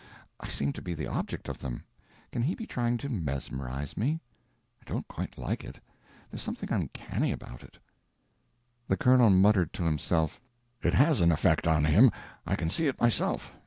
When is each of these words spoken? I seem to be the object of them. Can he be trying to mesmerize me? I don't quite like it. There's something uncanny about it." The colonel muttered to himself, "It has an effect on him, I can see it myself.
I 0.39 0.47
seem 0.47 0.73
to 0.73 0.81
be 0.81 0.95
the 0.95 1.05
object 1.05 1.47
of 1.47 1.59
them. 1.59 1.83
Can 2.31 2.41
he 2.41 2.55
be 2.55 2.65
trying 2.65 2.97
to 2.97 3.07
mesmerize 3.07 3.95
me? 3.95 4.19
I 4.81 4.89
don't 4.89 5.07
quite 5.07 5.37
like 5.37 5.63
it. 5.63 5.79
There's 6.31 6.41
something 6.41 6.73
uncanny 6.73 7.31
about 7.31 7.61
it." 7.61 7.77
The 8.87 8.97
colonel 8.97 9.29
muttered 9.29 9.73
to 9.73 9.83
himself, 9.83 10.39
"It 10.81 10.95
has 10.95 11.21
an 11.21 11.31
effect 11.31 11.67
on 11.67 11.85
him, 11.85 12.09
I 12.47 12.55
can 12.55 12.71
see 12.71 12.87
it 12.87 12.99
myself. 12.99 13.51